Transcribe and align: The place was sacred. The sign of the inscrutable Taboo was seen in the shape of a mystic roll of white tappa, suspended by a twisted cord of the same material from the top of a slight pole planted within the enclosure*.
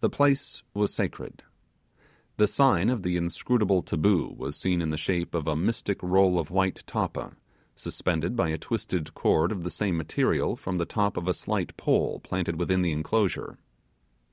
The 0.00 0.10
place 0.10 0.64
was 0.74 0.92
sacred. 0.92 1.44
The 2.36 2.48
sign 2.48 2.90
of 2.90 3.04
the 3.04 3.16
inscrutable 3.16 3.80
Taboo 3.80 4.34
was 4.36 4.56
seen 4.56 4.82
in 4.82 4.90
the 4.90 4.96
shape 4.96 5.36
of 5.36 5.46
a 5.46 5.54
mystic 5.54 6.02
roll 6.02 6.40
of 6.40 6.50
white 6.50 6.82
tappa, 6.84 7.36
suspended 7.76 8.34
by 8.34 8.48
a 8.48 8.58
twisted 8.58 9.14
cord 9.14 9.52
of 9.52 9.62
the 9.62 9.70
same 9.70 9.96
material 9.96 10.56
from 10.56 10.78
the 10.78 10.84
top 10.84 11.16
of 11.16 11.28
a 11.28 11.32
slight 11.32 11.76
pole 11.76 12.18
planted 12.24 12.56
within 12.58 12.82
the 12.82 12.90
enclosure*. 12.90 13.56